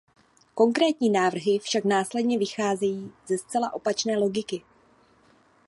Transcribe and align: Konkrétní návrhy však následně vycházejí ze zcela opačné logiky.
Konkrétní 0.55 1.09
návrhy 1.09 1.59
však 1.59 1.83
následně 1.85 2.37
vycházejí 2.39 3.11
ze 3.27 3.37
zcela 3.37 3.73
opačné 3.73 4.17
logiky. 4.17 4.61